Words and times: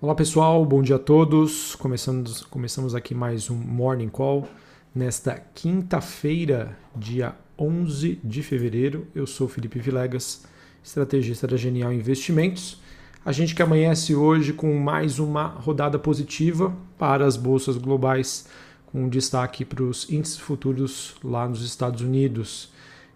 Olá 0.00 0.14
pessoal, 0.14 0.64
bom 0.64 0.80
dia 0.80 0.94
a 0.94 0.98
todos. 0.98 1.74
Começamos, 1.74 2.42
começamos 2.42 2.94
aqui 2.94 3.16
mais 3.16 3.50
um 3.50 3.56
Morning 3.56 4.08
Call 4.08 4.46
nesta 4.94 5.34
quinta-feira, 5.52 6.78
dia 6.94 7.34
11 7.58 8.20
de 8.22 8.40
fevereiro. 8.44 9.08
Eu 9.12 9.26
sou 9.26 9.48
Felipe 9.48 9.80
Vilegas, 9.80 10.44
estrategista 10.84 11.48
da 11.48 11.56
Genial 11.56 11.92
Investimentos. 11.92 12.80
A 13.24 13.32
gente 13.32 13.56
que 13.56 13.60
amanhece 13.60 14.14
hoje 14.14 14.52
com 14.52 14.72
mais 14.78 15.18
uma 15.18 15.48
rodada 15.48 15.98
positiva 15.98 16.72
para 16.96 17.26
as 17.26 17.36
bolsas 17.36 17.76
globais, 17.76 18.46
com 18.86 19.08
destaque 19.08 19.64
para 19.64 19.82
os 19.82 20.08
índices 20.08 20.38
futuros 20.38 21.16
lá 21.24 21.48
nos 21.48 21.64
Estados 21.64 22.02
Unidos. 22.02 22.72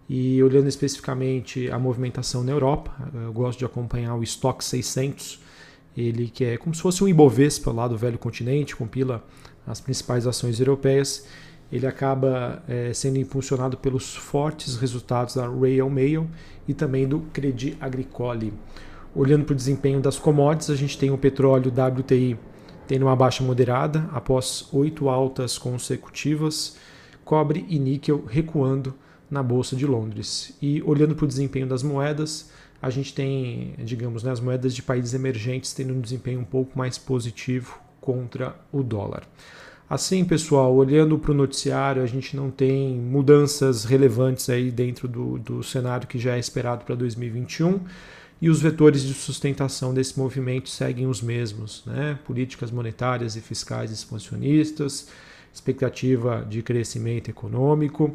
E 0.09 0.43
olhando 0.43 0.67
especificamente 0.67 1.71
a 1.71 1.79
movimentação 1.79 2.43
na 2.43 2.51
Europa, 2.51 2.93
eu 3.23 3.31
gosto 3.31 3.59
de 3.59 3.63
acompanhar 3.63 4.15
o 4.15 4.23
Stock 4.23 4.61
600 4.61 5.41
ele 5.95 6.29
que 6.29 6.43
é 6.43 6.57
como 6.57 6.73
se 6.73 6.81
fosse 6.81 7.03
um 7.03 7.07
Ibovespa 7.07 7.71
lá 7.71 7.87
do 7.87 7.97
velho 7.97 8.17
continente, 8.17 8.75
compila 8.75 9.23
as 9.65 9.79
principais 9.79 10.27
ações 10.27 10.59
europeias. 10.59 11.27
Ele 11.71 11.87
acaba 11.87 12.61
é, 12.67 12.93
sendo 12.93 13.17
impulsionado 13.17 13.77
pelos 13.77 14.15
fortes 14.15 14.75
resultados 14.75 15.35
da 15.35 15.47
Royal 15.47 15.89
Mail 15.89 16.29
e 16.67 16.73
também 16.73 17.07
do 17.07 17.21
Credit 17.33 17.77
Agricole. 17.79 18.53
Olhando 19.15 19.45
para 19.45 19.53
o 19.53 19.55
desempenho 19.55 19.99
das 19.99 20.17
commodities, 20.17 20.69
a 20.69 20.75
gente 20.75 20.97
tem 20.97 21.11
o 21.11 21.17
petróleo 21.17 21.71
WTI 21.71 22.37
tendo 22.87 23.05
uma 23.05 23.15
baixa 23.15 23.43
moderada 23.43 24.09
após 24.11 24.67
oito 24.73 25.09
altas 25.09 25.57
consecutivas, 25.57 26.77
cobre 27.23 27.65
e 27.69 27.79
níquel 27.79 28.23
recuando 28.27 28.93
na 29.29 29.41
Bolsa 29.41 29.75
de 29.75 29.85
Londres. 29.85 30.55
E 30.61 30.81
olhando 30.83 31.15
para 31.15 31.25
o 31.25 31.27
desempenho 31.27 31.65
das 31.65 31.81
moedas, 31.81 32.51
a 32.83 32.89
gente 32.89 33.13
tem, 33.13 33.75
digamos, 33.77 34.23
né, 34.23 34.31
as 34.33 34.41
moedas 34.41 34.75
de 34.75 34.83
países 34.83 35.13
emergentes 35.13 35.71
tendo 35.73 35.93
um 35.93 36.01
desempenho 36.01 36.41
um 36.41 36.43
pouco 36.43 36.77
mais 36.77 36.97
positivo 36.97 37.79
contra 38.01 38.57
o 38.73 38.83
dólar. 38.83 39.23
Assim, 39.89 40.25
pessoal, 40.25 40.75
olhando 40.75 41.17
para 41.17 41.31
o 41.31 41.33
noticiário, 41.33 42.03
a 42.03 42.05
gente 42.05 42.35
não 42.35 42.51
tem 42.51 42.93
mudanças 42.93 43.85
relevantes 43.85 44.49
aí 44.49 44.69
dentro 44.69 45.07
do, 45.07 45.39
do 45.39 45.63
cenário 45.63 46.09
que 46.09 46.19
já 46.19 46.35
é 46.35 46.39
esperado 46.39 46.83
para 46.83 46.93
2021 46.93 47.79
e 48.41 48.49
os 48.49 48.61
vetores 48.61 49.01
de 49.01 49.13
sustentação 49.13 49.93
desse 49.93 50.19
movimento 50.19 50.69
seguem 50.69 51.07
os 51.07 51.21
mesmos, 51.21 51.83
né? 51.85 52.19
Políticas 52.25 52.69
monetárias 52.69 53.37
e 53.37 53.39
fiscais 53.39 53.91
expansionistas, 53.91 55.07
expectativa 55.53 56.45
de 56.49 56.61
crescimento 56.61 57.29
econômico 57.29 58.13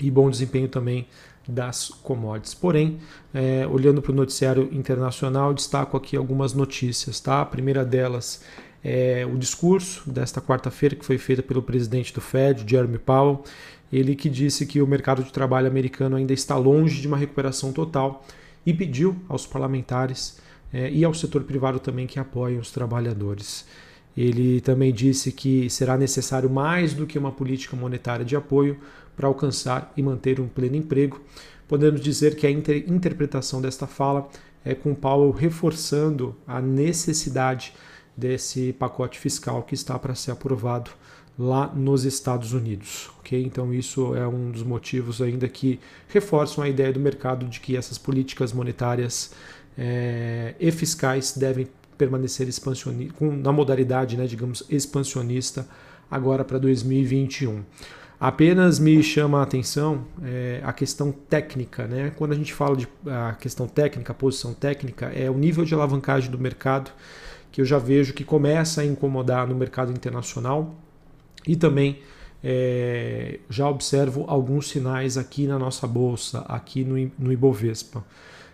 e 0.00 0.10
bom 0.10 0.28
desempenho 0.28 0.66
também 0.66 1.06
das 1.46 1.88
commodities. 1.88 2.54
Porém, 2.54 2.98
é, 3.32 3.66
olhando 3.66 4.00
para 4.00 4.12
o 4.12 4.14
noticiário 4.14 4.68
internacional, 4.72 5.52
destaco 5.52 5.96
aqui 5.96 6.16
algumas 6.16 6.54
notícias. 6.54 7.20
Tá? 7.20 7.40
A 7.40 7.46
primeira 7.46 7.84
delas 7.84 8.42
é 8.82 9.26
o 9.26 9.38
discurso 9.38 10.10
desta 10.10 10.40
quarta-feira 10.40 10.94
que 10.94 11.04
foi 11.04 11.16
feito 11.16 11.42
pelo 11.42 11.62
presidente 11.62 12.12
do 12.12 12.20
Fed, 12.20 12.64
Jeremy 12.68 12.98
Powell, 12.98 13.42
ele 13.92 14.14
que 14.14 14.28
disse 14.28 14.66
que 14.66 14.82
o 14.82 14.86
mercado 14.86 15.22
de 15.22 15.32
trabalho 15.32 15.68
americano 15.68 16.16
ainda 16.16 16.32
está 16.32 16.56
longe 16.56 17.00
de 17.00 17.08
uma 17.08 17.16
recuperação 17.16 17.72
total 17.72 18.26
e 18.66 18.74
pediu 18.74 19.16
aos 19.28 19.46
parlamentares 19.46 20.38
é, 20.72 20.90
e 20.90 21.04
ao 21.04 21.14
setor 21.14 21.44
privado 21.44 21.78
também 21.78 22.06
que 22.06 22.18
apoiem 22.18 22.58
os 22.58 22.70
trabalhadores. 22.72 23.64
Ele 24.16 24.60
também 24.60 24.92
disse 24.92 25.32
que 25.32 25.68
será 25.70 25.96
necessário 25.96 26.48
mais 26.48 26.94
do 26.94 27.06
que 27.06 27.18
uma 27.18 27.32
política 27.32 27.76
monetária 27.76 28.24
de 28.24 28.36
apoio 28.36 28.78
para 29.16 29.28
alcançar 29.28 29.92
e 29.96 30.02
manter 30.02 30.40
um 30.40 30.48
pleno 30.48 30.76
emprego. 30.76 31.20
Podemos 31.66 32.00
dizer 32.00 32.36
que 32.36 32.46
a 32.46 32.50
inter 32.50 32.84
interpretação 32.90 33.60
desta 33.60 33.86
fala 33.86 34.28
é 34.64 34.74
com 34.74 34.94
Paulo 34.94 35.30
reforçando 35.30 36.34
a 36.46 36.60
necessidade 36.60 37.74
desse 38.16 38.72
pacote 38.72 39.18
fiscal 39.18 39.62
que 39.62 39.74
está 39.74 39.98
para 39.98 40.14
ser 40.14 40.30
aprovado 40.30 40.90
lá 41.38 41.66
nos 41.74 42.04
Estados 42.04 42.52
Unidos, 42.52 43.10
ok? 43.18 43.42
Então 43.44 43.74
isso 43.74 44.14
é 44.14 44.26
um 44.26 44.50
dos 44.50 44.62
motivos 44.62 45.20
ainda 45.20 45.48
que 45.48 45.80
reforçam 46.08 46.62
a 46.62 46.68
ideia 46.68 46.92
do 46.92 47.00
mercado 47.00 47.46
de 47.46 47.58
que 47.60 47.76
essas 47.76 47.98
políticas 47.98 48.52
monetárias 48.52 49.32
é, 49.76 50.54
e 50.60 50.70
fiscais 50.70 51.36
devem 51.36 51.66
permanecer 51.98 52.48
expansionista, 52.48 53.14
na 53.20 53.52
modalidade, 53.52 54.16
né, 54.16 54.26
digamos, 54.26 54.64
expansionista 54.68 55.66
agora 56.10 56.44
para 56.44 56.58
2021. 56.58 57.62
Apenas 58.18 58.78
me 58.78 59.02
chama 59.02 59.40
a 59.40 59.42
atenção 59.42 60.04
é, 60.22 60.60
a 60.62 60.72
questão 60.72 61.10
técnica, 61.10 61.86
né? 61.86 62.12
Quando 62.16 62.32
a 62.32 62.36
gente 62.36 62.52
fala 62.52 62.76
de 62.76 62.88
a 63.06 63.34
questão 63.34 63.66
técnica, 63.66 64.12
a 64.12 64.14
posição 64.14 64.54
técnica, 64.54 65.06
é 65.06 65.28
o 65.28 65.34
nível 65.34 65.64
de 65.64 65.74
alavancagem 65.74 66.30
do 66.30 66.38
mercado 66.38 66.90
que 67.50 67.60
eu 67.60 67.64
já 67.64 67.78
vejo 67.78 68.14
que 68.14 68.24
começa 68.24 68.80
a 68.80 68.84
incomodar 68.84 69.46
no 69.46 69.54
mercado 69.54 69.92
internacional 69.92 70.74
e 71.46 71.54
também 71.54 72.00
é, 72.42 73.40
já 73.48 73.68
observo 73.68 74.24
alguns 74.28 74.68
sinais 74.68 75.16
aqui 75.16 75.46
na 75.46 75.58
nossa 75.58 75.86
bolsa, 75.86 76.40
aqui 76.48 76.84
no, 76.84 77.10
no 77.18 77.32
Ibovespa. 77.32 78.04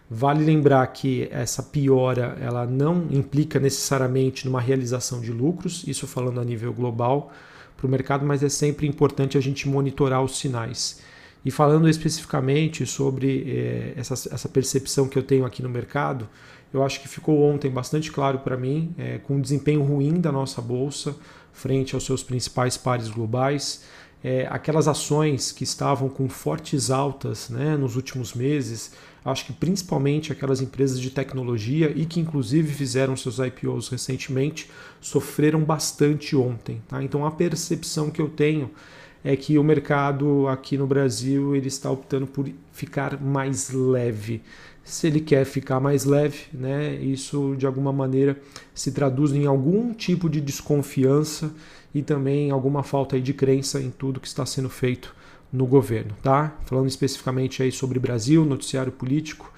Vale 0.09 0.45
lembrar 0.45 0.87
que 0.89 1.29
essa 1.31 1.63
piora 1.63 2.37
ela 2.41 2.67
não 2.67 3.07
implica 3.11 3.61
necessariamente 3.61 4.47
numa 4.47 4.61
realização 4.61 5.21
de 5.21 5.33
lucros, 5.33 5.85
isso 5.87 6.07
falando 6.07 6.41
a 6.41 6.45
nível 6.45 6.73
global 6.73 7.33
para 7.81 7.87
o 7.87 7.91
mercado, 7.91 8.27
mas 8.27 8.43
é 8.43 8.49
sempre 8.49 8.87
importante 8.87 9.39
a 9.39 9.41
gente 9.41 9.67
monitorar 9.67 10.23
os 10.23 10.39
sinais. 10.39 11.01
E 11.43 11.51
falando 11.51 11.89
especificamente 11.89 12.85
sobre 12.85 13.45
eh, 13.47 13.95
essa, 13.97 14.13
essa 14.13 14.49
percepção 14.49 15.09
que 15.09 15.19
eu 15.19 15.23
tenho 15.23 15.47
aqui 15.47 15.63
no 15.63 15.71
mercado, 15.71 16.29
eu 16.73 16.85
acho 16.85 17.01
que 17.01 17.09
ficou 17.09 17.43
ontem 17.43 17.71
bastante 17.71 18.13
claro 18.13 18.41
para 18.41 18.59
mim, 18.59 18.95
eh, 18.99 19.19
com 19.25 19.39
o 19.39 19.41
desempenho 19.41 19.83
ruim 19.83 20.21
da 20.21 20.31
nossa 20.31 20.61
bolsa 20.61 21.17
frente 21.53 21.95
aos 21.95 22.05
seus 22.05 22.23
principais 22.23 22.77
pares 22.77 23.09
globais, 23.09 23.85
é, 24.23 24.47
aquelas 24.51 24.87
ações 24.87 25.51
que 25.51 25.65
estavam 25.65 26.09
com 26.09 26.29
fortes 26.29 26.91
altas 26.91 27.49
né, 27.49 27.77
nos 27.77 27.97
últimos 27.97 28.35
meses, 28.35 28.93
acho 29.25 29.47
que 29.47 29.53
principalmente 29.53 30.33
aquelas 30.33 30.61
empresas 30.61 31.01
de 31.01 31.11
tecnologia 31.11 31.93
e 31.95 32.05
que 32.05 32.21
inclusive 32.21 32.73
fizeram 32.73 33.17
seus 33.17 33.39
IPOs 33.39 33.89
recentemente, 33.89 34.71
sofreram 35.01 35.61
bastante 35.63 36.37
ontem. 36.37 36.83
Tá? 36.87 37.03
Então 37.03 37.25
a 37.25 37.31
percepção 37.31 38.11
que 38.11 38.21
eu 38.21 38.29
tenho 38.29 38.71
é 39.25 39.37
que 39.37 39.59
o 39.59 39.65
mercado 39.65 40.49
aqui 40.49 40.77
no 40.77 40.87
Brasil 40.87 41.55
ele 41.55 41.69
está 41.69 41.91
optando 41.91 42.27
por 42.27 42.49
ficar 42.73 43.21
mais 43.21 43.71
leve. 43.71 44.43
Se 44.83 45.07
ele 45.07 45.21
quer 45.21 45.45
ficar 45.45 45.79
mais 45.79 46.05
leve, 46.05 46.45
né, 46.53 46.95
isso 46.95 47.55
de 47.57 47.67
alguma 47.67 47.93
maneira 47.93 48.41
se 48.75 48.91
traduz 48.93 49.33
em 49.33 49.47
algum 49.47 49.93
tipo 49.93 50.29
de 50.29 50.41
desconfiança 50.41 51.53
e 51.95 52.03
também 52.03 52.51
alguma 52.51 52.83
falta 52.83 53.21
de 53.21 53.35
crença 53.35 53.81
em 53.81 53.91
tudo 53.91 54.21
que 54.21 54.27
está 54.27 54.47
sendo 54.47 54.71
feito 54.71 55.15
no 55.53 55.67
governo, 55.67 56.15
tá? 56.23 56.57
Falando 56.65 56.89
especificamente 56.89 57.63
aí 57.63 57.73
sobre 57.73 57.99
Brasil, 57.99 58.45
noticiário 58.45 58.93
político, 58.93 59.53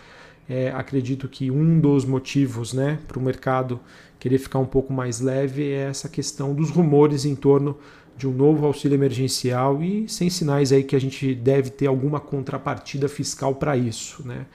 é, 0.49 0.71
acredito 0.71 1.29
que 1.29 1.51
um 1.51 1.79
dos 1.79 2.05
motivos, 2.05 2.73
né, 2.73 2.99
para 3.07 3.19
o 3.19 3.23
mercado 3.23 3.79
querer 4.19 4.39
ficar 4.39 4.59
um 4.59 4.67
pouco 4.67 4.93
mais 4.93 5.21
leve 5.21 5.71
é 5.71 5.89
essa 5.89 6.09
questão 6.09 6.55
dos 6.55 6.71
rumores 6.71 7.25
em 7.25 7.35
torno 7.35 7.77
de 8.17 8.29
um 8.29 8.33
novo 8.33 8.67
auxílio 8.67 8.95
emergencial 8.95 9.83
e 9.83 10.09
sem 10.09 10.31
sinais 10.31 10.73
aí 10.73 10.85
que 10.85 10.95
a 10.95 11.01
gente 11.01 11.35
deve 11.35 11.71
ter 11.71 11.87
alguma 11.87 12.21
contrapartida 12.21 13.09
fiscal 13.09 13.55
para 13.55 13.77
isso, 13.77 14.27
né? 14.27 14.47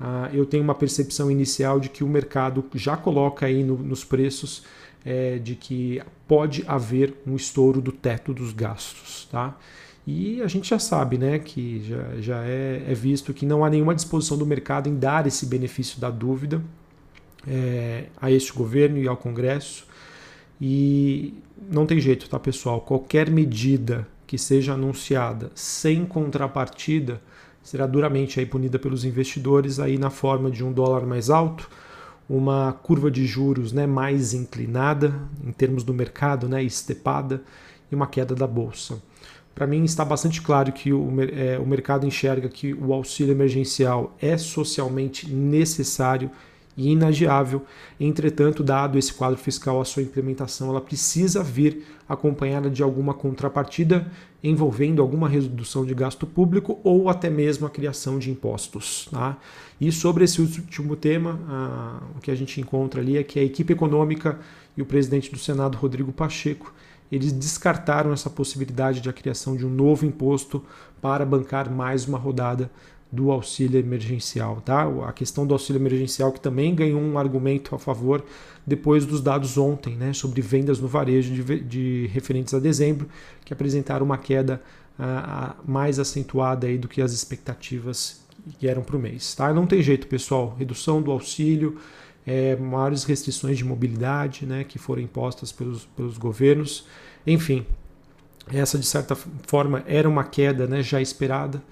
Ah, 0.00 0.30
eu 0.32 0.46
tenho 0.46 0.62
uma 0.62 0.74
percepção 0.74 1.30
inicial 1.30 1.80
de 1.80 1.88
que 1.88 2.04
o 2.04 2.08
mercado 2.08 2.64
já 2.74 2.96
coloca 2.96 3.46
aí 3.46 3.64
no, 3.64 3.76
nos 3.76 4.04
preços 4.04 4.62
é, 5.04 5.38
de 5.38 5.54
que 5.54 6.00
pode 6.26 6.64
haver 6.66 7.14
um 7.26 7.34
estouro 7.34 7.80
do 7.80 7.90
teto 7.90 8.32
dos 8.32 8.52
gastos. 8.52 9.26
Tá? 9.30 9.56
E 10.06 10.40
a 10.40 10.46
gente 10.46 10.68
já 10.68 10.78
sabe 10.78 11.18
né, 11.18 11.38
que 11.38 11.82
já, 11.84 12.20
já 12.20 12.44
é, 12.44 12.84
é 12.86 12.94
visto 12.94 13.34
que 13.34 13.44
não 13.44 13.64
há 13.64 13.70
nenhuma 13.70 13.94
disposição 13.94 14.38
do 14.38 14.46
mercado 14.46 14.88
em 14.88 14.96
dar 14.96 15.26
esse 15.26 15.46
benefício 15.46 16.00
da 16.00 16.10
dúvida 16.10 16.62
é, 17.46 18.04
a 18.20 18.30
este 18.30 18.52
governo 18.52 18.98
e 18.98 19.08
ao 19.08 19.16
Congresso. 19.16 19.86
E 20.60 21.34
não 21.70 21.86
tem 21.86 22.00
jeito, 22.00 22.28
tá, 22.28 22.38
pessoal? 22.38 22.80
Qualquer 22.80 23.30
medida 23.30 24.06
que 24.26 24.36
seja 24.36 24.74
anunciada 24.74 25.50
sem 25.54 26.04
contrapartida 26.04 27.20
será 27.62 27.86
duramente 27.86 28.40
aí 28.40 28.46
punida 28.46 28.78
pelos 28.78 29.04
investidores 29.04 29.78
aí 29.78 29.98
na 29.98 30.10
forma 30.10 30.50
de 30.50 30.64
um 30.64 30.72
dólar 30.72 31.06
mais 31.06 31.28
alto, 31.28 31.68
uma 32.28 32.72
curva 32.72 33.10
de 33.10 33.26
juros 33.26 33.72
né, 33.72 33.86
mais 33.86 34.34
inclinada 34.34 35.14
em 35.44 35.52
termos 35.52 35.82
do 35.82 35.94
mercado, 35.94 36.48
né, 36.48 36.62
estepada, 36.62 37.42
e 37.90 37.94
uma 37.94 38.06
queda 38.06 38.34
da 38.34 38.46
bolsa. 38.46 39.02
Para 39.54 39.66
mim 39.66 39.82
está 39.82 40.04
bastante 40.04 40.40
claro 40.40 40.72
que 40.72 40.92
o, 40.92 41.08
é, 41.20 41.58
o 41.58 41.66
mercado 41.66 42.06
enxerga 42.06 42.48
que 42.48 42.72
o 42.72 42.92
auxílio 42.92 43.32
emergencial 43.32 44.14
é 44.20 44.36
socialmente 44.36 45.28
necessário 45.28 46.30
e 46.78 46.92
inadiável. 46.92 47.64
Entretanto, 47.98 48.62
dado 48.62 48.96
esse 48.96 49.12
quadro 49.12 49.36
fiscal, 49.36 49.80
a 49.80 49.84
sua 49.84 50.02
implementação 50.02 50.70
ela 50.70 50.80
precisa 50.80 51.42
vir 51.42 51.84
acompanhada 52.08 52.70
de 52.70 52.82
alguma 52.82 53.12
contrapartida 53.12 54.10
envolvendo 54.42 55.02
alguma 55.02 55.28
redução 55.28 55.84
de 55.84 55.92
gasto 55.92 56.24
público 56.24 56.78
ou 56.84 57.08
até 57.08 57.28
mesmo 57.28 57.66
a 57.66 57.70
criação 57.70 58.20
de 58.20 58.30
impostos. 58.30 59.08
Tá? 59.10 59.36
E 59.80 59.90
sobre 59.90 60.22
esse 60.22 60.40
último 60.40 60.94
tema, 60.94 61.40
a, 61.48 62.00
o 62.16 62.20
que 62.20 62.30
a 62.30 62.34
gente 62.36 62.60
encontra 62.60 63.00
ali 63.00 63.18
é 63.18 63.24
que 63.24 63.40
a 63.40 63.42
equipe 63.42 63.72
econômica 63.72 64.38
e 64.76 64.80
o 64.80 64.86
presidente 64.86 65.32
do 65.32 65.38
Senado, 65.38 65.76
Rodrigo 65.76 66.12
Pacheco, 66.12 66.72
eles 67.10 67.32
descartaram 67.32 68.12
essa 68.12 68.30
possibilidade 68.30 69.00
de 69.00 69.08
a 69.08 69.12
criação 69.12 69.56
de 69.56 69.66
um 69.66 69.70
novo 69.70 70.06
imposto 70.06 70.62
para 71.00 71.26
bancar 71.26 71.68
mais 71.68 72.06
uma 72.06 72.18
rodada 72.18 72.70
do 73.10 73.30
auxílio 73.30 73.80
emergencial, 73.80 74.60
tá? 74.60 74.86
A 75.06 75.12
questão 75.12 75.46
do 75.46 75.54
auxílio 75.54 75.80
emergencial 75.80 76.30
que 76.30 76.40
também 76.40 76.74
ganhou 76.74 77.00
um 77.00 77.18
argumento 77.18 77.74
a 77.74 77.78
favor 77.78 78.22
depois 78.66 79.06
dos 79.06 79.22
dados 79.22 79.56
ontem, 79.56 79.96
né, 79.96 80.12
sobre 80.12 80.42
vendas 80.42 80.78
no 80.78 80.86
varejo 80.86 81.32
de, 81.32 81.60
de 81.60 82.10
referentes 82.12 82.52
a 82.52 82.58
dezembro, 82.58 83.08
que 83.44 83.52
apresentaram 83.52 84.04
uma 84.04 84.18
queda 84.18 84.62
uh, 84.98 85.54
mais 85.66 85.98
acentuada 85.98 86.66
aí 86.66 86.76
do 86.76 86.86
que 86.86 87.00
as 87.00 87.12
expectativas 87.12 88.20
que 88.58 88.68
eram 88.68 88.82
para 88.82 88.96
o 88.96 88.98
mês, 88.98 89.34
tá? 89.34 89.52
Não 89.54 89.66
tem 89.66 89.82
jeito, 89.82 90.06
pessoal. 90.06 90.54
Redução 90.58 91.00
do 91.00 91.10
auxílio, 91.10 91.78
é, 92.26 92.56
maiores 92.56 93.04
restrições 93.04 93.56
de 93.56 93.64
mobilidade, 93.64 94.44
né, 94.44 94.64
que 94.64 94.78
foram 94.78 95.00
impostas 95.00 95.50
pelos, 95.50 95.86
pelos 95.96 96.18
governos, 96.18 96.86
enfim. 97.26 97.64
Essa 98.52 98.78
de 98.78 98.86
certa 98.86 99.14
forma 99.14 99.82
era 99.86 100.06
uma 100.08 100.24
queda, 100.24 100.66
né, 100.66 100.82
já 100.82 101.00
esperada 101.00 101.62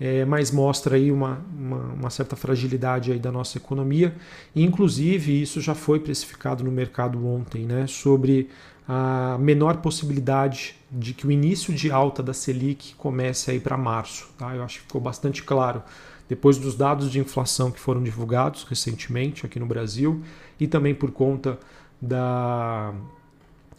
é, 0.00 0.24
mas 0.24 0.50
mostra 0.50 0.96
aí 0.96 1.12
uma, 1.12 1.44
uma, 1.54 1.76
uma, 1.92 2.10
certa 2.10 2.34
fragilidade 2.34 3.12
aí 3.12 3.18
da 3.18 3.30
nossa 3.30 3.58
economia. 3.58 4.16
Inclusive, 4.56 5.42
isso 5.42 5.60
já 5.60 5.74
foi 5.74 6.00
precificado 6.00 6.64
no 6.64 6.72
mercado 6.72 7.24
ontem, 7.26 7.66
né, 7.66 7.86
sobre 7.86 8.48
a 8.88 9.36
menor 9.38 9.76
possibilidade 9.76 10.74
de 10.90 11.12
que 11.12 11.26
o 11.26 11.30
início 11.30 11.72
de 11.74 11.92
alta 11.92 12.22
da 12.22 12.32
Selic 12.32 12.94
comece 12.96 13.50
aí 13.50 13.60
para 13.60 13.76
março. 13.76 14.28
Tá? 14.38 14.56
Eu 14.56 14.64
acho 14.64 14.78
que 14.78 14.86
ficou 14.86 15.00
bastante 15.00 15.42
claro 15.42 15.82
depois 16.28 16.56
dos 16.58 16.74
dados 16.74 17.10
de 17.10 17.18
inflação 17.18 17.70
que 17.70 17.78
foram 17.78 18.02
divulgados 18.02 18.64
recentemente 18.64 19.44
aqui 19.44 19.60
no 19.60 19.66
Brasil 19.66 20.22
e 20.58 20.66
também 20.66 20.94
por 20.94 21.10
conta 21.10 21.58
da 22.00 22.94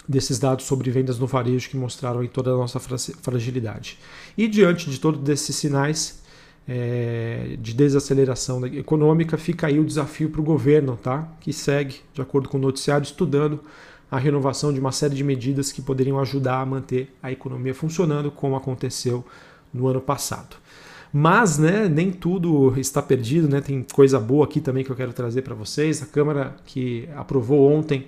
desses 0.08 0.40
dados 0.40 0.66
sobre 0.66 0.90
vendas 0.92 1.20
no 1.20 1.28
varejo 1.28 1.70
que 1.70 1.78
mostraram 1.78 2.20
aí 2.22 2.28
toda 2.28 2.52
a 2.52 2.58
nossa 2.58 2.80
fragilidade. 2.80 4.00
E 4.38 4.48
diante 4.48 4.90
de 4.90 5.00
todos 5.00 5.28
esses 5.30 5.56
sinais 5.56 6.22
é, 6.68 7.56
de 7.60 7.74
desaceleração 7.74 8.66
econômica, 8.66 9.38
fica 9.38 9.68
aí 9.68 9.80
o 9.80 9.86
desafio 9.86 10.30
para 10.30 10.42
o 10.42 10.44
governo, 10.44 10.98
tá? 11.02 11.28
que 11.40 11.52
segue, 11.52 12.02
de 12.14 12.22
acordo 12.22 12.50
com 12.50 12.58
o 12.58 12.62
noticiário, 12.62 13.04
estudando 13.04 13.60
a 14.10 14.18
renovação 14.18 14.74
de 14.74 14.80
uma 14.80 14.92
série 14.92 15.16
de 15.16 15.24
medidas 15.24 15.72
que 15.72 15.82
poderiam 15.82 16.20
ajudar 16.20 16.60
a 16.60 16.66
manter 16.66 17.16
a 17.24 17.32
economia 17.32 17.74
funcionando, 17.74 18.30
como 18.30 18.56
aconteceu 18.56 19.26
no 19.74 19.88
ano 19.88 20.02
passado. 20.02 20.58
Mas 21.14 21.58
né, 21.58 21.90
nem 21.90 22.12
tudo 22.12 22.74
está 22.78 23.02
perdido, 23.02 23.48
né? 23.48 23.60
tem 23.60 23.86
coisa 23.94 24.20
boa 24.20 24.46
aqui 24.46 24.62
também 24.62 24.84
que 24.84 24.90
eu 24.90 24.96
quero 24.96 25.12
trazer 25.12 25.42
para 25.42 25.56
vocês. 25.56 26.02
A 26.02 26.06
Câmara 26.06 26.56
que 26.66 27.08
aprovou 27.16 27.70
ontem 27.70 28.08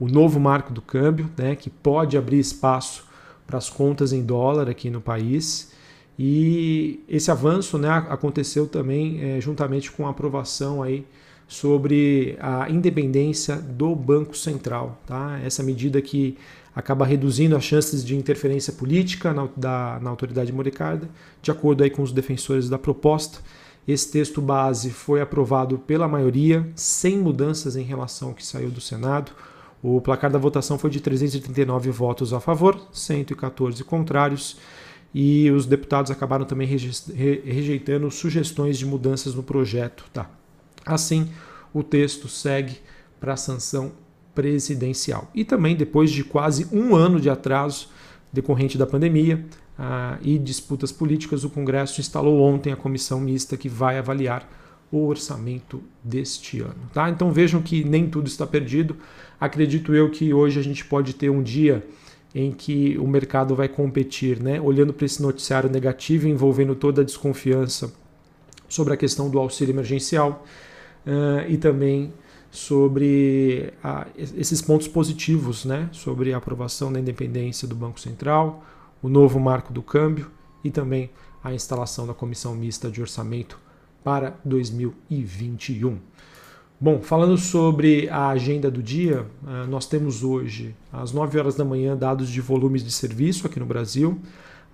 o 0.00 0.08
novo 0.08 0.40
marco 0.40 0.72
do 0.72 0.80
câmbio, 0.80 1.30
né, 1.36 1.54
que 1.54 1.68
pode 1.68 2.16
abrir 2.16 2.38
espaço 2.38 3.04
para 3.46 3.58
as 3.58 3.68
contas 3.68 4.12
em 4.12 4.22
dólar 4.22 4.68
aqui 4.68 4.88
no 4.88 5.00
país. 5.00 5.72
E 6.18 7.04
esse 7.08 7.30
avanço 7.30 7.78
né, 7.78 7.90
aconteceu 8.08 8.66
também 8.66 9.22
é, 9.22 9.40
juntamente 9.40 9.92
com 9.92 10.06
a 10.06 10.10
aprovação 10.10 10.82
aí 10.82 11.06
sobre 11.46 12.36
a 12.40 12.70
independência 12.70 13.56
do 13.56 13.94
Banco 13.94 14.36
Central. 14.36 14.98
Tá? 15.06 15.38
Essa 15.44 15.62
medida 15.62 16.00
que 16.00 16.38
acaba 16.74 17.04
reduzindo 17.04 17.56
as 17.56 17.64
chances 17.64 18.04
de 18.04 18.16
interferência 18.16 18.72
política 18.72 19.32
na, 19.32 19.48
da, 19.56 19.98
na 20.00 20.10
autoridade 20.10 20.52
monetária, 20.52 21.08
de 21.42 21.50
acordo 21.50 21.82
aí 21.82 21.90
com 21.90 22.02
os 22.02 22.12
defensores 22.12 22.68
da 22.68 22.78
proposta. 22.78 23.40
Esse 23.86 24.10
texto 24.10 24.40
base 24.40 24.90
foi 24.90 25.20
aprovado 25.20 25.78
pela 25.78 26.06
maioria, 26.06 26.68
sem 26.76 27.18
mudanças 27.18 27.76
em 27.76 27.82
relação 27.82 28.28
ao 28.28 28.34
que 28.34 28.46
saiu 28.46 28.70
do 28.70 28.80
Senado. 28.80 29.32
O 29.82 30.00
placar 30.00 30.30
da 30.30 30.38
votação 30.38 30.78
foi 30.78 30.90
de 30.90 31.00
339 31.00 31.90
votos 31.90 32.32
a 32.32 32.40
favor, 32.40 32.80
114 32.92 33.82
contrários, 33.84 34.58
e 35.14 35.50
os 35.50 35.66
deputados 35.66 36.10
acabaram 36.10 36.44
também 36.44 36.68
rejeitando 36.68 38.10
sugestões 38.10 38.78
de 38.78 38.86
mudanças 38.86 39.34
no 39.34 39.42
projeto. 39.42 40.04
Tá? 40.12 40.30
Assim, 40.84 41.30
o 41.72 41.82
texto 41.82 42.28
segue 42.28 42.76
para 43.18 43.32
a 43.32 43.36
sanção 43.36 43.92
presidencial. 44.34 45.28
E 45.34 45.44
também, 45.44 45.74
depois 45.74 46.10
de 46.10 46.24
quase 46.24 46.68
um 46.72 46.94
ano 46.94 47.20
de 47.20 47.28
atraso 47.28 47.88
decorrente 48.32 48.78
da 48.78 48.86
pandemia 48.86 49.44
ah, 49.78 50.18
e 50.22 50.38
disputas 50.38 50.92
políticas, 50.92 51.42
o 51.42 51.50
Congresso 51.50 52.00
instalou 52.00 52.40
ontem 52.40 52.72
a 52.72 52.76
comissão 52.76 53.20
mista 53.20 53.56
que 53.56 53.68
vai 53.68 53.98
avaliar 53.98 54.48
o 54.92 55.06
orçamento 55.06 55.82
deste 56.02 56.60
ano. 56.60 56.90
Tá? 56.92 57.08
Então 57.08 57.30
vejam 57.30 57.62
que 57.62 57.84
nem 57.84 58.08
tudo 58.08 58.26
está 58.26 58.46
perdido. 58.46 58.96
Acredito 59.40 59.94
eu 59.94 60.10
que 60.10 60.34
hoje 60.34 60.58
a 60.58 60.62
gente 60.62 60.84
pode 60.84 61.14
ter 61.14 61.30
um 61.30 61.42
dia 61.42 61.86
em 62.34 62.52
que 62.52 62.96
o 62.98 63.06
mercado 63.06 63.54
vai 63.54 63.68
competir, 63.68 64.40
né? 64.40 64.60
olhando 64.60 64.92
para 64.92 65.06
esse 65.06 65.22
noticiário 65.22 65.70
negativo 65.70 66.28
envolvendo 66.28 66.74
toda 66.74 67.02
a 67.02 67.04
desconfiança 67.04 67.92
sobre 68.68 68.94
a 68.94 68.96
questão 68.96 69.28
do 69.28 69.38
auxílio 69.38 69.72
emergencial 69.72 70.44
uh, 71.06 71.48
e 71.48 71.56
também 71.56 72.12
sobre 72.50 73.72
a, 73.82 74.06
esses 74.16 74.60
pontos 74.60 74.88
positivos, 74.88 75.64
né? 75.64 75.88
sobre 75.92 76.32
a 76.32 76.36
aprovação 76.36 76.92
da 76.92 76.98
independência 77.00 77.66
do 77.66 77.74
Banco 77.74 77.98
Central, 78.00 78.64
o 79.02 79.08
novo 79.08 79.38
marco 79.38 79.72
do 79.72 79.82
câmbio 79.82 80.30
e 80.62 80.70
também 80.70 81.10
a 81.42 81.52
instalação 81.52 82.06
da 82.06 82.14
comissão 82.14 82.54
mista 82.54 82.90
de 82.90 83.00
orçamento 83.00 83.58
para 84.02 84.38
2021. 84.44 85.98
Bom, 86.82 87.02
falando 87.02 87.36
sobre 87.36 88.08
a 88.08 88.28
agenda 88.28 88.70
do 88.70 88.82
dia, 88.82 89.26
eh, 89.46 89.66
nós 89.66 89.86
temos 89.86 90.24
hoje, 90.24 90.74
às 90.90 91.12
9 91.12 91.38
horas 91.38 91.54
da 91.54 91.62
manhã, 91.62 91.94
dados 91.94 92.30
de 92.30 92.40
volumes 92.40 92.82
de 92.82 92.90
serviço 92.90 93.46
aqui 93.46 93.60
no 93.60 93.66
Brasil, 93.66 94.18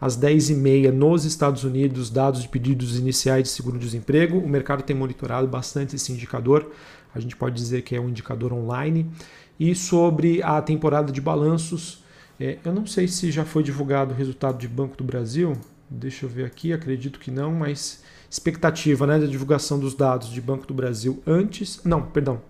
às 0.00 0.14
10 0.14 0.50
e 0.50 0.54
meia 0.54 0.92
nos 0.92 1.24
Estados 1.24 1.64
Unidos, 1.64 2.08
dados 2.08 2.42
de 2.42 2.48
pedidos 2.48 2.96
iniciais 2.96 3.42
de 3.42 3.48
seguro-desemprego. 3.48 4.38
O 4.38 4.48
mercado 4.48 4.84
tem 4.84 4.94
monitorado 4.94 5.48
bastante 5.48 5.96
esse 5.96 6.12
indicador, 6.12 6.70
a 7.12 7.18
gente 7.18 7.34
pode 7.34 7.56
dizer 7.56 7.82
que 7.82 7.96
é 7.96 8.00
um 8.00 8.08
indicador 8.08 8.52
online. 8.52 9.10
E 9.58 9.74
sobre 9.74 10.40
a 10.44 10.62
temporada 10.62 11.10
de 11.10 11.20
balanços, 11.20 12.04
eh, 12.38 12.58
eu 12.64 12.72
não 12.72 12.86
sei 12.86 13.08
se 13.08 13.32
já 13.32 13.44
foi 13.44 13.64
divulgado 13.64 14.14
o 14.14 14.16
resultado 14.16 14.58
de 14.58 14.68
Banco 14.68 14.96
do 14.96 15.02
Brasil, 15.02 15.54
deixa 15.90 16.24
eu 16.24 16.30
ver 16.30 16.44
aqui, 16.44 16.72
acredito 16.72 17.18
que 17.18 17.32
não, 17.32 17.50
mas 17.52 18.04
expectativa 18.30 19.06
né, 19.06 19.18
da 19.18 19.26
divulgação 19.26 19.78
dos 19.78 19.94
dados 19.94 20.30
de 20.30 20.40
Banco 20.40 20.66
do 20.66 20.74
Brasil 20.74 21.22
antes. 21.26 21.80
Não, 21.84 22.02
perdão, 22.02 22.40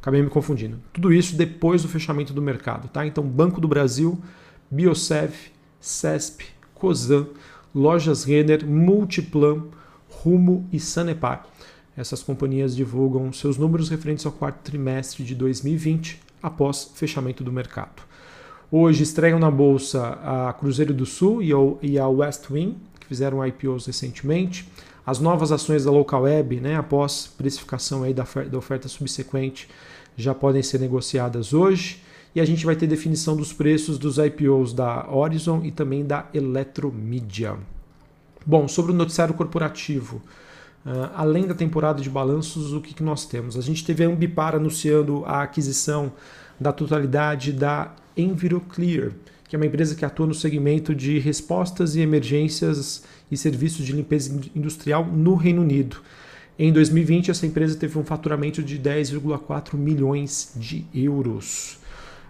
acabei 0.00 0.22
me 0.22 0.30
confundindo. 0.30 0.80
Tudo 0.92 1.12
isso 1.12 1.36
depois 1.36 1.82
do 1.82 1.88
fechamento 1.88 2.32
do 2.32 2.42
mercado. 2.42 2.88
Tá? 2.88 3.06
Então, 3.06 3.24
Banco 3.24 3.60
do 3.60 3.68
Brasil, 3.68 4.18
Biosev, 4.70 5.32
CESP, 5.80 6.46
COSAN, 6.74 7.26
Lojas 7.74 8.24
Renner, 8.24 8.66
Multiplan, 8.66 9.64
Rumo 10.08 10.68
e 10.72 10.80
Sanepar. 10.80 11.46
Essas 11.96 12.22
companhias 12.22 12.74
divulgam 12.74 13.32
seus 13.32 13.58
números 13.58 13.88
referentes 13.88 14.24
ao 14.24 14.32
quarto 14.32 14.60
trimestre 14.62 15.24
de 15.24 15.34
2020 15.34 16.20
após 16.42 16.90
fechamento 16.94 17.44
do 17.44 17.52
mercado. 17.52 18.02
Hoje 18.70 19.02
estreiam 19.02 19.38
na 19.38 19.50
bolsa 19.50 20.18
a 20.22 20.52
Cruzeiro 20.52 20.94
do 20.94 21.04
Sul 21.04 21.42
e 21.82 21.98
a 21.98 22.08
West 22.08 22.48
Wing, 22.50 22.76
que 23.00 23.06
fizeram 23.06 23.44
IPOs 23.44 23.86
recentemente. 23.86 24.66
As 25.10 25.18
novas 25.18 25.50
ações 25.50 25.84
da 25.84 25.90
Local 25.90 26.22
Web, 26.22 26.60
né, 26.60 26.76
após 26.76 27.26
precificação 27.26 28.04
aí 28.04 28.14
da, 28.14 28.24
da 28.48 28.56
oferta 28.56 28.86
subsequente, 28.86 29.68
já 30.16 30.32
podem 30.32 30.62
ser 30.62 30.78
negociadas 30.78 31.52
hoje. 31.52 32.00
E 32.32 32.40
a 32.40 32.44
gente 32.44 32.64
vai 32.64 32.76
ter 32.76 32.86
definição 32.86 33.34
dos 33.34 33.52
preços 33.52 33.98
dos 33.98 34.18
IPOs 34.18 34.72
da 34.72 35.12
Horizon 35.12 35.62
e 35.64 35.72
também 35.72 36.06
da 36.06 36.28
Eletromidia. 36.32 37.56
Bom, 38.46 38.68
sobre 38.68 38.92
o 38.92 38.94
noticiário 38.94 39.34
corporativo, 39.34 40.22
uh, 40.86 41.10
além 41.16 41.44
da 41.44 41.54
temporada 41.54 42.00
de 42.00 42.08
balanços, 42.08 42.72
o 42.72 42.80
que, 42.80 42.94
que 42.94 43.02
nós 43.02 43.26
temos? 43.26 43.56
A 43.56 43.60
gente 43.60 43.84
teve 43.84 44.04
a 44.04 44.06
Ambipar 44.06 44.54
anunciando 44.54 45.24
a 45.26 45.42
aquisição 45.42 46.12
da 46.60 46.72
totalidade 46.72 47.52
da 47.52 47.92
EnviroClear, 48.16 49.10
que 49.48 49.56
é 49.56 49.58
uma 49.58 49.66
empresa 49.66 49.96
que 49.96 50.04
atua 50.04 50.28
no 50.28 50.34
segmento 50.34 50.94
de 50.94 51.18
respostas 51.18 51.96
e 51.96 52.00
emergências 52.00 53.02
e 53.30 53.36
serviços 53.36 53.84
de 53.84 53.92
limpeza 53.92 54.38
industrial 54.54 55.06
no 55.06 55.34
Reino 55.34 55.62
Unido. 55.62 55.98
Em 56.58 56.72
2020, 56.72 57.30
essa 57.30 57.46
empresa 57.46 57.76
teve 57.76 57.98
um 57.98 58.04
faturamento 58.04 58.62
de 58.62 58.78
10,4 58.78 59.74
milhões 59.74 60.52
de 60.56 60.84
euros. 60.94 61.78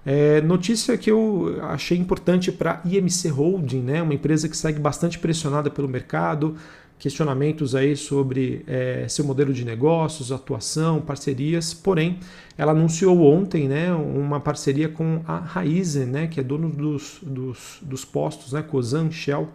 É, 0.04 0.40
notícia 0.40 0.96
que 0.96 1.10
eu 1.10 1.58
achei 1.62 1.98
importante 1.98 2.50
para 2.50 2.80
IMC 2.84 3.28
Holding, 3.28 3.82
né, 3.82 4.02
uma 4.02 4.14
empresa 4.14 4.48
que 4.48 4.56
segue 4.56 4.78
bastante 4.78 5.18
pressionada 5.18 5.68
pelo 5.68 5.88
mercado, 5.88 6.56
questionamentos 6.98 7.74
aí 7.74 7.96
sobre 7.96 8.62
é, 8.66 9.06
seu 9.08 9.24
modelo 9.24 9.52
de 9.52 9.64
negócios, 9.64 10.30
atuação, 10.30 11.00
parcerias, 11.00 11.74
porém 11.74 12.20
ela 12.56 12.72
anunciou 12.72 13.22
ontem 13.22 13.66
né, 13.66 13.92
uma 13.92 14.38
parceria 14.38 14.88
com 14.88 15.22
a 15.26 15.38
Raizen, 15.38 16.06
né, 16.06 16.26
que 16.26 16.38
é 16.38 16.42
dono 16.42 16.68
dos, 16.68 17.18
dos, 17.22 17.78
dos 17.82 18.04
postos, 18.04 18.52
né, 18.52 18.62
Cosan, 18.62 19.10
Shell, 19.10 19.48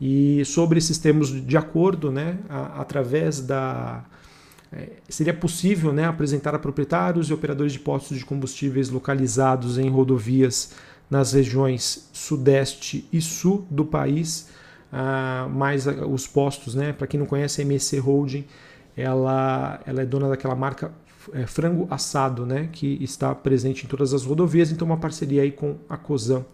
e 0.00 0.44
sobre 0.44 0.78
esses 0.78 0.98
termos 0.98 1.28
de 1.30 1.56
acordo, 1.56 2.10
né, 2.10 2.38
através 2.74 3.40
da 3.40 4.04
é, 4.72 4.88
seria 5.08 5.32
possível 5.32 5.92
né, 5.92 6.04
apresentar 6.04 6.54
a 6.54 6.58
proprietários 6.58 7.28
e 7.30 7.32
operadores 7.32 7.72
de 7.72 7.78
postos 7.78 8.18
de 8.18 8.24
combustíveis 8.24 8.90
localizados 8.90 9.78
em 9.78 9.88
rodovias 9.88 10.72
nas 11.08 11.32
regiões 11.32 12.08
sudeste 12.12 13.08
e 13.12 13.20
sul 13.20 13.66
do 13.70 13.84
país, 13.84 14.48
ah, 14.92 15.48
mais 15.50 15.86
os 15.86 16.26
postos, 16.26 16.74
né? 16.74 16.92
Para 16.92 17.06
quem 17.06 17.18
não 17.18 17.26
conhece, 17.26 17.60
a 17.60 17.64
MSC 17.64 17.98
Holding, 17.98 18.44
ela, 18.96 19.80
ela 19.86 20.02
é 20.02 20.06
dona 20.06 20.28
daquela 20.28 20.54
marca 20.54 20.92
é, 21.32 21.46
frango 21.46 21.86
assado, 21.90 22.44
né? 22.44 22.68
Que 22.72 22.98
está 23.02 23.34
presente 23.34 23.84
em 23.84 23.88
todas 23.88 24.12
as 24.12 24.24
rodovias, 24.24 24.70
então 24.72 24.86
uma 24.86 24.96
parceria 24.96 25.42
aí 25.42 25.52
com 25.52 25.76
a 25.88 25.96
Cosan. 25.96 26.44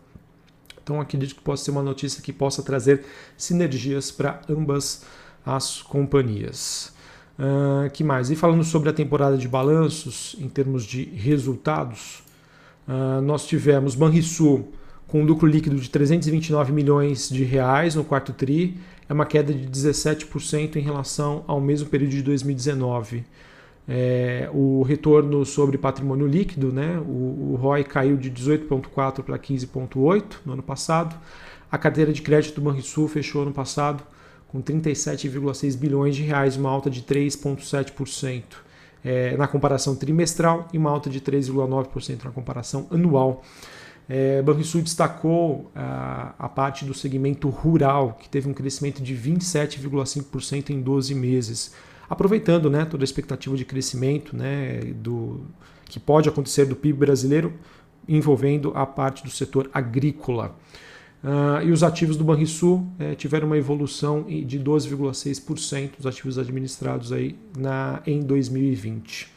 Então 0.83 1.01
acredito 1.01 1.35
que 1.35 1.41
possa 1.41 1.65
ser 1.65 1.71
uma 1.71 1.83
notícia 1.83 2.23
que 2.23 2.33
possa 2.33 2.63
trazer 2.63 3.05
sinergias 3.37 4.11
para 4.11 4.41
ambas 4.49 5.05
as 5.45 5.83
companhias. 5.83 6.93
Uh, 7.39 7.91
que 7.91 8.05
mais? 8.05 8.31
E 8.31 8.37
falando 8.37 8.63
sobre 8.63 8.91
a 8.91 8.93
temporada 8.93 9.37
de 9.37 9.49
balanços, 9.49 10.37
em 10.39 10.49
termos 10.49 10.85
de 10.85 11.05
resultados, 11.05 12.23
uh, 12.87 13.21
nós 13.23 13.47
tivemos 13.47 13.95
Banrisul 13.95 14.73
com 15.07 15.21
um 15.21 15.25
lucro 15.25 15.47
líquido 15.47 15.77
de 15.77 15.91
329 15.91 16.73
milhões 16.73 17.29
de 17.29 17.45
reais 17.45 17.95
no 17.95 18.03
quarto 18.03 18.33
TRI, 18.33 18.79
é 19.09 19.13
uma 19.13 19.27
queda 19.27 19.53
de 19.53 19.69
17% 19.69 20.77
em 20.77 20.81
relação 20.81 21.45
ao 21.47 21.61
mesmo 21.61 21.89
período 21.89 22.13
de 22.13 22.23
2019. 22.23 23.25
É, 23.89 24.49
o 24.53 24.83
retorno 24.83 25.45
sobre 25.45 25.77
patrimônio 25.77 26.27
líquido, 26.27 26.73
né, 26.73 26.99
o, 26.99 27.53
o 27.53 27.59
ROI 27.61 27.83
caiu 27.83 28.17
de 28.17 28.31
18,4% 28.31 29.23
para 29.23 29.39
15,8% 29.39 30.37
no 30.47 30.53
ano 30.53 30.63
passado. 30.63 31.17
A 31.71 31.77
carteira 31.77 32.13
de 32.13 32.23
crédito 32.23 32.57
do 32.57 32.61
Banrisul 32.61 33.09
fechou 33.09 33.43
ano 33.43 33.53
passado 33.53 34.05
com 34.49 34.63
37,6 34.63 35.77
bilhões 35.77 36.15
de 36.15 36.23
reais, 36.23 36.57
uma 36.57 36.71
alta 36.71 36.91
de 36.91 37.03
3,7% 37.03 38.43
é, 39.05 39.37
na 39.37 39.49
comparação 39.49 39.97
trimestral 39.97 40.69
e 40.73 40.79
uma 40.79 40.91
alta 40.91 41.11
de 41.11 41.21
3,9% 41.21 42.25
na 42.25 42.31
comparação 42.31 42.87
anual. 42.91 43.43
É, 44.09 44.43
Banrisul 44.43 44.83
destacou 44.83 45.71
a, 45.75 46.35
a, 46.39 46.49
parte 46.49 46.85
do 46.85 46.93
segmento 46.93 47.49
rural, 47.49 48.19
que 48.21 48.29
teve 48.29 48.49
um 48.49 48.53
crescimento 48.53 49.03
de 49.03 49.15
27,5% 49.15 50.71
em 50.71 50.83
12 50.83 51.15
meses, 51.15 51.73
aproveitando 52.13 52.69
né, 52.69 52.85
toda 52.85 53.03
a 53.03 53.07
expectativa 53.07 53.57
de 53.57 53.65
crescimento 53.65 54.37
né, 54.37 54.81
do, 54.97 55.41
que 55.87 55.99
pode 55.99 56.29
acontecer 56.29 56.67
do 56.67 56.77
PIB 56.77 56.99
brasileiro, 56.99 57.55
envolvendo 58.07 58.71
a 58.75 58.85
parte 58.85 59.25
do 59.25 59.31
setor 59.31 59.71
agrícola. 59.73 60.55
Uh, 61.25 61.67
e 61.67 61.71
os 61.71 61.83
ativos 61.83 62.17
do 62.17 62.25
Banrisul 62.25 62.85
eh, 62.99 63.15
tiveram 63.15 63.47
uma 63.47 63.57
evolução 63.57 64.25
de 64.25 64.59
12,6%, 64.59 65.93
os 66.01 66.07
ativos 66.07 66.37
administrados 66.37 67.13
aí 67.13 67.39
na, 67.57 68.03
em 68.05 68.21
2020. 68.21 69.29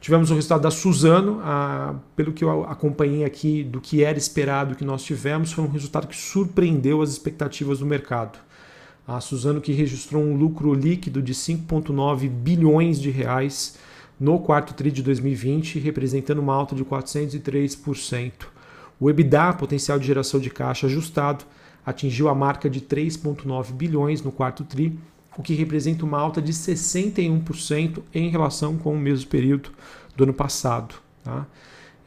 Tivemos 0.00 0.30
o 0.30 0.34
resultado 0.34 0.60
da 0.60 0.72
Suzano, 0.72 1.40
a, 1.42 1.94
pelo 2.16 2.32
que 2.32 2.42
eu 2.42 2.64
acompanhei 2.64 3.24
aqui 3.24 3.62
do 3.62 3.80
que 3.80 4.02
era 4.02 4.18
esperado 4.18 4.74
que 4.74 4.84
nós 4.84 5.04
tivemos, 5.04 5.52
foi 5.52 5.64
um 5.64 5.68
resultado 5.68 6.08
que 6.08 6.16
surpreendeu 6.16 7.00
as 7.00 7.10
expectativas 7.10 7.78
do 7.78 7.86
mercado. 7.86 8.38
A 9.10 9.20
Suzano 9.20 9.60
que 9.60 9.72
registrou 9.72 10.22
um 10.22 10.36
lucro 10.36 10.72
líquido 10.72 11.20
de 11.20 11.34
5,9 11.34 12.28
bilhões 12.28 13.00
de 13.00 13.10
reais 13.10 13.76
no 14.20 14.38
quarto 14.38 14.72
tri 14.72 14.92
de 14.92 15.02
2020, 15.02 15.80
representando 15.80 16.38
uma 16.38 16.54
alta 16.54 16.76
de 16.76 16.84
403%. 16.84 18.32
O 19.00 19.10
EBITDA, 19.10 19.52
potencial 19.54 19.98
de 19.98 20.06
geração 20.06 20.38
de 20.38 20.48
caixa 20.48 20.86
ajustado, 20.86 21.44
atingiu 21.84 22.28
a 22.28 22.36
marca 22.36 22.70
de 22.70 22.80
3,9 22.80 23.72
bilhões 23.72 24.22
no 24.22 24.30
quarto 24.30 24.62
TRI, 24.62 24.96
o 25.36 25.42
que 25.42 25.54
representa 25.54 26.04
uma 26.04 26.20
alta 26.20 26.40
de 26.40 26.52
61% 26.52 28.02
em 28.14 28.30
relação 28.30 28.76
com 28.76 28.94
o 28.94 28.98
mesmo 28.98 29.28
período 29.28 29.72
do 30.14 30.22
ano 30.22 30.32
passado. 30.32 30.94
Tá? 31.24 31.48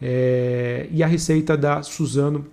É, 0.02 0.88
e 0.90 1.04
a 1.04 1.08
receita 1.08 1.58
da 1.58 1.84
Suzano 1.84 2.46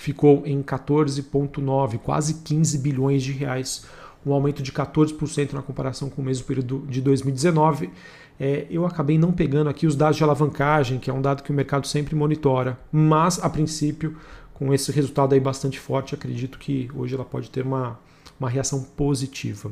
ficou 0.00 0.42
em 0.46 0.62
14,9, 0.62 1.98
quase 1.98 2.34
15 2.42 2.78
bilhões 2.78 3.22
de 3.22 3.32
reais, 3.32 3.84
um 4.24 4.32
aumento 4.32 4.62
de 4.62 4.72
14% 4.72 5.52
na 5.52 5.60
comparação 5.60 6.08
com 6.08 6.22
o 6.22 6.24
mesmo 6.24 6.46
período 6.46 6.86
de 6.88 7.02
2019. 7.02 7.90
É, 8.38 8.66
eu 8.70 8.86
acabei 8.86 9.18
não 9.18 9.30
pegando 9.30 9.68
aqui 9.68 9.86
os 9.86 9.94
dados 9.94 10.16
de 10.16 10.24
alavancagem, 10.24 10.98
que 10.98 11.10
é 11.10 11.12
um 11.12 11.20
dado 11.20 11.42
que 11.42 11.50
o 11.50 11.54
mercado 11.54 11.86
sempre 11.86 12.16
monitora, 12.16 12.78
mas 12.90 13.38
a 13.44 13.50
princípio, 13.50 14.16
com 14.54 14.72
esse 14.72 14.90
resultado 14.90 15.34
aí 15.34 15.40
bastante 15.40 15.78
forte, 15.78 16.14
acredito 16.14 16.58
que 16.58 16.88
hoje 16.94 17.14
ela 17.14 17.24
pode 17.24 17.50
ter 17.50 17.66
uma, 17.66 17.98
uma 18.38 18.48
reação 18.48 18.82
positiva. 18.82 19.70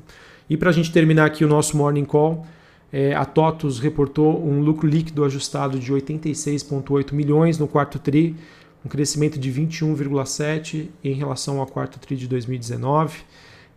E 0.49 0.59
para 0.59 0.69
a 0.69 0.73
gente 0.75 0.93
terminar 0.93 1.25
aqui 1.25 1.43
o 1.43 1.49
nosso 1.49 1.75
morning 1.75 2.05
call, 2.05 2.47
é, 2.93 3.15
a 3.15 3.25
TOTUS 3.25 3.79
reportou 3.79 4.47
um 4.47 4.61
lucro 4.61 4.87
líquido 4.87 5.25
ajustado 5.25 5.79
de 5.79 5.91
86,8 5.91 7.15
milhões 7.15 7.59
no 7.59 7.67
quarto 7.67 7.99
TRI, 7.99 8.37
um 8.85 8.89
crescimento 8.89 9.39
de 9.39 9.53
21,7% 9.53 10.89
em 11.03 11.13
relação 11.13 11.61
ao 11.61 11.67
quarto 11.67 11.99
TRI 11.99 12.17
de 12.17 12.29
2019. 12.29 13.19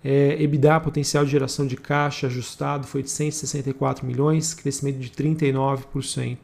É, 0.03 0.41
EBITDA, 0.41 0.79
potencial 0.79 1.23
de 1.23 1.31
geração 1.31 1.67
de 1.67 1.77
caixa 1.77 2.27
ajustado, 2.27 2.87
foi 2.87 3.03
de 3.03 3.09
164 3.09 4.05
milhões, 4.05 4.53
crescimento 4.53 4.97
de 4.97 5.09
39%. 5.09 6.37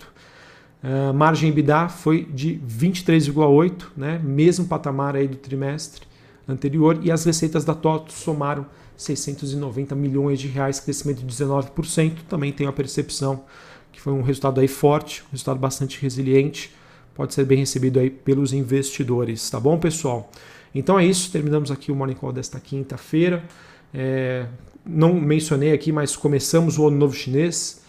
Uh, 0.83 1.11
margem 1.11 1.49
EBITDA 1.49 1.89
foi 1.89 2.23
de 2.25 2.61
23,8%, 2.67 3.87
né, 3.97 4.21
mesmo 4.23 4.67
patamar 4.67 5.15
aí 5.15 5.27
do 5.27 5.35
trimestre 5.35 6.05
anterior, 6.47 6.99
e 7.01 7.11
as 7.11 7.25
receitas 7.25 7.65
da 7.65 7.73
TOTO 7.73 8.13
somaram 8.13 8.65
690 8.95 9.95
milhões 9.95 10.39
de 10.39 10.47
reais, 10.47 10.79
crescimento 10.79 11.23
de 11.23 11.25
19%. 11.25 12.17
Também 12.29 12.51
tenho 12.51 12.69
a 12.69 12.73
percepção 12.73 13.43
que 13.91 13.99
foi 13.99 14.13
um 14.13 14.21
resultado 14.21 14.59
aí 14.59 14.67
forte, 14.67 15.23
um 15.29 15.31
resultado 15.31 15.59
bastante 15.59 15.99
resiliente, 15.99 16.75
pode 17.17 17.33
ser 17.33 17.45
bem 17.45 17.57
recebido 17.57 17.99
aí 17.99 18.11
pelos 18.11 18.53
investidores, 18.53 19.49
tá 19.49 19.59
bom, 19.59 19.79
pessoal? 19.79 20.29
Então 20.73 20.99
é 20.99 21.03
isso, 21.03 21.31
terminamos 21.31 21.71
aqui 21.71 21.91
o 21.91 21.95
Morning 21.95 22.13
Call 22.13 22.31
desta 22.31 22.59
quinta-feira. 22.59 23.43
É, 23.91 24.45
não 24.85 25.15
mencionei 25.15 25.73
aqui, 25.73 25.91
mas 25.91 26.15
começamos 26.15 26.77
o 26.77 26.87
Ano 26.87 26.97
Novo 26.97 27.15
Chinês. 27.15 27.81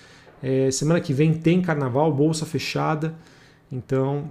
É, 0.42 0.70
semana 0.70 0.98
que 0.98 1.12
vem 1.12 1.34
tem 1.34 1.60
carnaval, 1.60 2.10
bolsa 2.10 2.46
fechada. 2.46 3.14
Então 3.70 4.30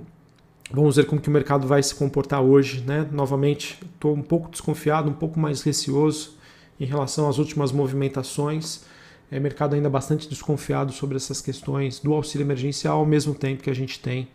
vamos 0.71 0.95
ver 0.95 1.05
como 1.05 1.21
que 1.21 1.29
o 1.29 1.31
mercado 1.31 1.67
vai 1.67 1.83
se 1.83 1.93
comportar 1.93 2.41
hoje. 2.41 2.83
Né? 2.83 3.07
Novamente, 3.11 3.79
estou 3.93 4.15
um 4.15 4.23
pouco 4.23 4.49
desconfiado, 4.49 5.11
um 5.11 5.13
pouco 5.13 5.39
mais 5.39 5.61
receoso 5.61 6.37
em 6.79 6.85
relação 6.85 7.29
às 7.29 7.37
últimas 7.37 7.71
movimentações. 7.71 8.83
É 9.29 9.39
mercado 9.39 9.75
ainda 9.75 9.91
bastante 9.91 10.27
desconfiado 10.27 10.91
sobre 10.91 11.17
essas 11.17 11.39
questões 11.39 11.99
do 11.99 12.15
auxílio 12.15 12.45
emergencial, 12.45 12.97
ao 12.97 13.05
mesmo 13.05 13.35
tempo 13.35 13.61
que 13.61 13.69
a 13.69 13.75
gente 13.75 13.99
tem 13.99 14.27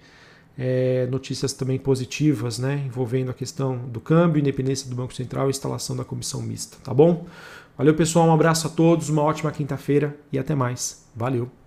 é, 0.58 1.06
notícias 1.10 1.52
também 1.52 1.78
positivas, 1.78 2.58
né, 2.58 2.82
envolvendo 2.86 3.30
a 3.30 3.34
questão 3.34 3.78
do 3.78 4.00
câmbio, 4.00 4.40
independência 4.40 4.88
do 4.88 4.96
Banco 4.96 5.14
Central 5.14 5.46
e 5.46 5.50
instalação 5.50 5.96
da 5.96 6.04
comissão 6.04 6.42
mista, 6.42 6.76
tá 6.82 6.92
bom? 6.92 7.26
Valeu, 7.76 7.94
pessoal, 7.94 8.28
um 8.28 8.34
abraço 8.34 8.66
a 8.66 8.70
todos, 8.70 9.08
uma 9.08 9.22
ótima 9.22 9.50
quinta-feira 9.50 10.16
e 10.30 10.38
até 10.38 10.54
mais. 10.54 11.06
Valeu! 11.16 11.61